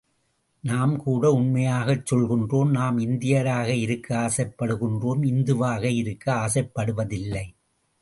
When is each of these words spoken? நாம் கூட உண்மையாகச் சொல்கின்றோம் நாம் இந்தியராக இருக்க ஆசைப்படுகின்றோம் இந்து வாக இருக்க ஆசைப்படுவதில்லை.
நாம் 0.63 0.97
கூட 0.97 1.31
உண்மையாகச் 1.31 2.13
சொல்கின்றோம் 2.13 2.69
நாம் 2.69 2.97
இந்தியராக 2.99 3.67
இருக்க 3.67 4.17
ஆசைப்படுகின்றோம் 4.17 5.23
இந்து 5.25 5.55
வாக 5.55 5.89
இருக்க 5.89 6.33
ஆசைப்படுவதில்லை. 6.33 7.47